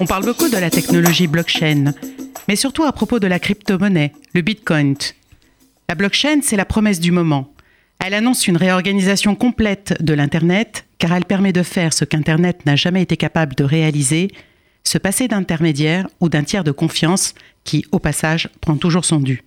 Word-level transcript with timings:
On 0.00 0.06
parle 0.06 0.24
beaucoup 0.24 0.48
de 0.48 0.56
la 0.56 0.70
technologie 0.70 1.26
blockchain, 1.26 1.92
mais 2.46 2.54
surtout 2.54 2.84
à 2.84 2.92
propos 2.92 3.18
de 3.18 3.26
la 3.26 3.40
crypto-monnaie, 3.40 4.12
le 4.32 4.42
Bitcoin. 4.42 4.94
La 5.88 5.96
blockchain, 5.96 6.38
c'est 6.40 6.56
la 6.56 6.64
promesse 6.64 7.00
du 7.00 7.10
moment. 7.10 7.52
Elle 7.98 8.14
annonce 8.14 8.46
une 8.46 8.56
réorganisation 8.56 9.34
complète 9.34 10.00
de 10.00 10.14
l'Internet, 10.14 10.86
car 10.98 11.12
elle 11.12 11.24
permet 11.24 11.52
de 11.52 11.64
faire 11.64 11.92
ce 11.92 12.04
qu'Internet 12.04 12.64
n'a 12.64 12.76
jamais 12.76 13.02
été 13.02 13.16
capable 13.16 13.56
de 13.56 13.64
réaliser, 13.64 14.30
se 14.84 14.98
passer 14.98 15.26
d'intermédiaire 15.26 16.06
ou 16.20 16.28
d'un 16.28 16.44
tiers 16.44 16.62
de 16.62 16.70
confiance 16.70 17.34
qui, 17.64 17.84
au 17.90 17.98
passage, 17.98 18.50
prend 18.60 18.76
toujours 18.76 19.04
son 19.04 19.18
dû. 19.18 19.42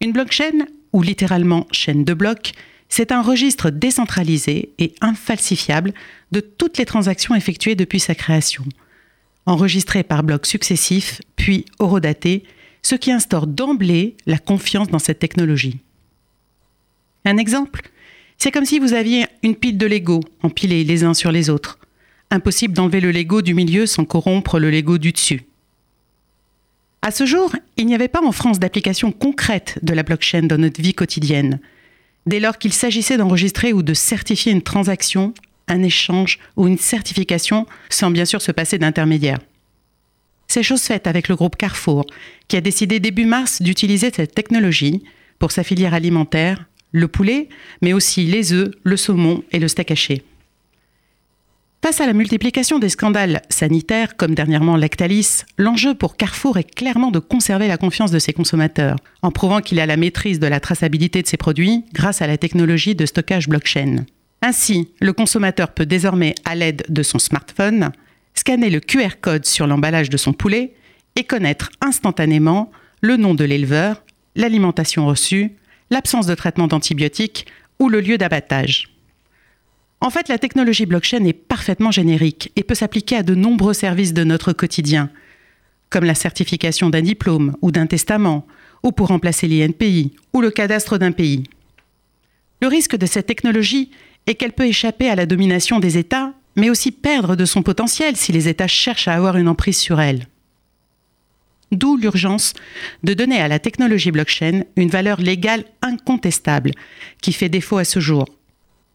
Une 0.00 0.10
blockchain, 0.10 0.66
ou 0.92 1.02
littéralement 1.02 1.68
chaîne 1.70 2.02
de 2.02 2.14
blocs, 2.14 2.50
c'est 2.88 3.12
un 3.12 3.22
registre 3.22 3.70
décentralisé 3.70 4.70
et 4.80 4.92
infalsifiable 5.00 5.94
de 6.32 6.40
toutes 6.40 6.78
les 6.78 6.84
transactions 6.84 7.36
effectuées 7.36 7.76
depuis 7.76 8.00
sa 8.00 8.16
création 8.16 8.64
enregistrés 9.46 10.02
par 10.02 10.22
blocs 10.22 10.46
successifs, 10.46 11.20
puis 11.36 11.64
horodatés, 11.78 12.44
ce 12.82 12.94
qui 12.94 13.12
instaure 13.12 13.46
d'emblée 13.46 14.16
la 14.26 14.38
confiance 14.38 14.88
dans 14.88 14.98
cette 14.98 15.18
technologie. 15.18 15.78
Un 17.24 17.36
exemple 17.36 17.82
C'est 18.38 18.50
comme 18.50 18.64
si 18.64 18.78
vous 18.78 18.94
aviez 18.94 19.26
une 19.42 19.56
pile 19.56 19.78
de 19.78 19.86
Lego 19.86 20.20
empilés 20.42 20.84
les 20.84 21.04
uns 21.04 21.14
sur 21.14 21.32
les 21.32 21.50
autres. 21.50 21.78
Impossible 22.30 22.74
d'enlever 22.74 23.00
le 23.00 23.10
Lego 23.10 23.42
du 23.42 23.54
milieu 23.54 23.86
sans 23.86 24.04
corrompre 24.04 24.58
le 24.58 24.70
Lego 24.70 24.98
du 24.98 25.12
dessus. 25.12 25.42
À 27.02 27.10
ce 27.10 27.24
jour, 27.24 27.54
il 27.76 27.86
n'y 27.86 27.94
avait 27.94 28.08
pas 28.08 28.22
en 28.22 28.32
France 28.32 28.60
d'application 28.60 29.10
concrète 29.10 29.78
de 29.82 29.94
la 29.94 30.02
blockchain 30.02 30.42
dans 30.42 30.58
notre 30.58 30.82
vie 30.82 30.94
quotidienne. 30.94 31.58
Dès 32.26 32.40
lors 32.40 32.58
qu'il 32.58 32.74
s'agissait 32.74 33.16
d'enregistrer 33.16 33.72
ou 33.72 33.82
de 33.82 33.94
certifier 33.94 34.52
une 34.52 34.62
transaction, 34.62 35.32
un 35.70 35.82
échange 35.82 36.38
ou 36.56 36.66
une 36.66 36.78
certification 36.78 37.66
sans 37.88 38.10
bien 38.10 38.24
sûr 38.24 38.42
se 38.42 38.52
passer 38.52 38.78
d'intermédiaire. 38.78 39.38
C'est 40.48 40.62
chose 40.64 40.82
faite 40.82 41.06
avec 41.06 41.28
le 41.28 41.36
groupe 41.36 41.56
Carrefour, 41.56 42.06
qui 42.48 42.56
a 42.56 42.60
décidé 42.60 42.98
début 42.98 43.24
mars 43.24 43.62
d'utiliser 43.62 44.10
cette 44.14 44.34
technologie 44.34 45.02
pour 45.38 45.52
sa 45.52 45.62
filière 45.62 45.94
alimentaire, 45.94 46.64
le 46.92 47.06
poulet, 47.06 47.48
mais 47.82 47.92
aussi 47.92 48.24
les 48.24 48.52
œufs, 48.52 48.70
le 48.82 48.96
saumon 48.96 49.44
et 49.52 49.60
le 49.60 49.68
steak 49.68 49.92
haché. 49.92 50.24
Face 51.82 52.00
à 52.02 52.06
la 52.06 52.12
multiplication 52.12 52.78
des 52.78 52.90
scandales 52.90 53.40
sanitaires, 53.48 54.16
comme 54.16 54.34
dernièrement 54.34 54.76
Lactalis, 54.76 55.44
l'enjeu 55.56 55.94
pour 55.94 56.16
Carrefour 56.16 56.58
est 56.58 56.74
clairement 56.74 57.10
de 57.10 57.20
conserver 57.20 57.68
la 57.68 57.78
confiance 57.78 58.10
de 58.10 58.18
ses 58.18 58.34
consommateurs, 58.34 58.96
en 59.22 59.30
prouvant 59.30 59.60
qu'il 59.60 59.80
a 59.80 59.86
la 59.86 59.96
maîtrise 59.96 60.40
de 60.40 60.46
la 60.46 60.60
traçabilité 60.60 61.22
de 61.22 61.26
ses 61.26 61.38
produits 61.38 61.84
grâce 61.94 62.20
à 62.20 62.26
la 62.26 62.36
technologie 62.36 62.94
de 62.94 63.06
stockage 63.06 63.48
blockchain. 63.48 64.04
Ainsi, 64.42 64.88
le 65.00 65.12
consommateur 65.12 65.72
peut 65.72 65.86
désormais, 65.86 66.34
à 66.44 66.54
l'aide 66.54 66.84
de 66.88 67.02
son 67.02 67.18
smartphone, 67.18 67.92
scanner 68.34 68.70
le 68.70 68.80
QR 68.80 69.20
code 69.20 69.44
sur 69.44 69.66
l'emballage 69.66 70.08
de 70.08 70.16
son 70.16 70.32
poulet 70.32 70.74
et 71.16 71.24
connaître 71.24 71.70
instantanément 71.80 72.70
le 73.02 73.16
nom 73.16 73.34
de 73.34 73.44
l'éleveur, 73.44 74.02
l'alimentation 74.36 75.06
reçue, 75.06 75.52
l'absence 75.90 76.26
de 76.26 76.34
traitement 76.34 76.68
d'antibiotiques 76.68 77.46
ou 77.78 77.88
le 77.88 78.00
lieu 78.00 78.16
d'abattage. 78.16 78.94
En 80.00 80.08
fait, 80.08 80.28
la 80.28 80.38
technologie 80.38 80.86
blockchain 80.86 81.24
est 81.24 81.34
parfaitement 81.34 81.90
générique 81.90 82.52
et 82.56 82.62
peut 82.62 82.74
s'appliquer 82.74 83.16
à 83.16 83.22
de 83.22 83.34
nombreux 83.34 83.74
services 83.74 84.14
de 84.14 84.24
notre 84.24 84.54
quotidien, 84.54 85.10
comme 85.90 86.04
la 86.04 86.14
certification 86.14 86.88
d'un 86.88 87.02
diplôme 87.02 87.56
ou 87.60 87.70
d'un 87.70 87.86
testament, 87.86 88.46
ou 88.82 88.92
pour 88.92 89.08
remplacer 89.08 89.46
l'INPI 89.46 90.14
ou 90.32 90.40
le 90.40 90.50
cadastre 90.50 90.96
d'un 90.96 91.12
pays. 91.12 91.44
Le 92.62 92.68
risque 92.68 92.96
de 92.96 93.06
cette 93.06 93.26
technologie 93.26 93.90
et 94.26 94.34
qu'elle 94.34 94.52
peut 94.52 94.66
échapper 94.66 95.08
à 95.08 95.14
la 95.14 95.26
domination 95.26 95.80
des 95.80 95.98
États, 95.98 96.32
mais 96.56 96.70
aussi 96.70 96.92
perdre 96.92 97.36
de 97.36 97.44
son 97.44 97.62
potentiel 97.62 98.16
si 98.16 98.32
les 98.32 98.48
États 98.48 98.66
cherchent 98.66 99.08
à 99.08 99.14
avoir 99.14 99.36
une 99.36 99.48
emprise 99.48 99.78
sur 99.78 100.00
elle. 100.00 100.26
D'où 101.72 101.96
l'urgence 101.96 102.54
de 103.04 103.14
donner 103.14 103.40
à 103.40 103.48
la 103.48 103.60
technologie 103.60 104.10
blockchain 104.10 104.64
une 104.76 104.90
valeur 104.90 105.20
légale 105.20 105.64
incontestable 105.82 106.72
qui 107.22 107.32
fait 107.32 107.48
défaut 107.48 107.78
à 107.78 107.84
ce 107.84 108.00
jour, 108.00 108.26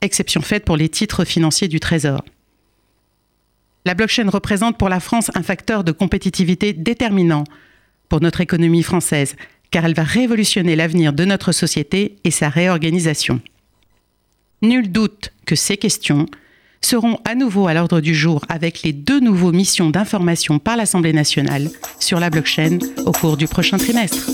exception 0.01 0.41
faite 0.41 0.65
pour 0.65 0.75
les 0.75 0.89
titres 0.89 1.23
financiers 1.23 1.69
du 1.69 1.79
Trésor. 1.79 2.23
La 3.85 3.93
blockchain 3.93 4.29
représente 4.29 4.77
pour 4.77 4.89
la 4.89 4.99
France 4.99 5.31
un 5.35 5.43
facteur 5.43 5.83
de 5.83 5.91
compétitivité 5.91 6.73
déterminant 6.73 7.45
pour 8.09 8.19
notre 8.19 8.41
économie 8.41 8.83
française, 8.83 9.35
car 9.71 9.85
elle 9.85 9.93
va 9.93 10.03
révolutionner 10.03 10.75
l'avenir 10.75 11.13
de 11.13 11.23
notre 11.23 11.51
société 11.51 12.17
et 12.23 12.31
sa 12.31 12.49
réorganisation. 12.49 13.41
Nul 14.65 14.91
doute 14.91 15.31
que 15.45 15.55
ces 15.55 15.77
questions 15.77 16.25
seront 16.81 17.19
à 17.23 17.35
nouveau 17.35 17.67
à 17.67 17.75
l'ordre 17.75 18.01
du 18.01 18.15
jour 18.15 18.43
avec 18.49 18.81
les 18.81 18.93
deux 18.93 19.19
nouveaux 19.19 19.51
missions 19.51 19.91
d'information 19.91 20.57
par 20.57 20.75
l'Assemblée 20.75 21.13
nationale 21.13 21.69
sur 21.99 22.19
la 22.19 22.31
blockchain 22.31 22.79
au 23.05 23.11
cours 23.11 23.37
du 23.37 23.47
prochain 23.47 23.77
trimestre. 23.77 24.31